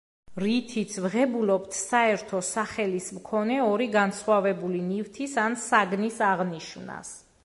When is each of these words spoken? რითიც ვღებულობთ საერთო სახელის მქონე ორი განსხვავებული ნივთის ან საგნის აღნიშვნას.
რითიც 0.43 0.93
ვღებულობთ 1.05 1.75
საერთო 1.79 2.39
სახელის 2.47 3.09
მქონე 3.17 3.57
ორი 3.65 3.89
განსხვავებული 3.97 4.81
ნივთის 4.87 5.37
ან 5.43 5.59
საგნის 5.65 6.19
აღნიშვნას. 6.29 7.13